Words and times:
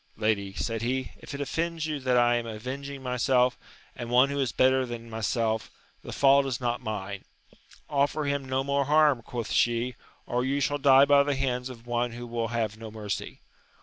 Lady, 0.17 0.55
said 0.55 0.81
he, 0.81 1.11
if 1.19 1.35
it 1.35 1.41
offends 1.41 1.85
you 1.85 1.99
that 1.99 2.17
I 2.17 2.35
am 2.37 2.47
avenging 2.47 3.03
myself, 3.03 3.55
and 3.95 4.09
one 4.09 4.29
who 4.29 4.39
is 4.39 4.51
better 4.51 4.83
than 4.83 5.11
myself, 5.11 5.69
the 6.01 6.11
fault 6.11 6.47
is 6.47 6.59
not 6.59 6.81
mine. 6.81 7.23
Offer 7.87 8.23
him 8.25 8.43
no 8.43 8.63
more 8.63 8.85
harm, 8.85 9.21
quoth 9.21 9.51
she, 9.51 9.93
or 10.25 10.43
you 10.43 10.59
shall 10.59 10.79
die 10.79 11.05
by 11.05 11.21
the 11.21 11.35
hands 11.35 11.69
of 11.69 11.85
one 11.85 12.13
who 12.13 12.25
will 12.25 12.47
have 12.47 12.79
no 12.79 12.89
mercy. 12.89 13.41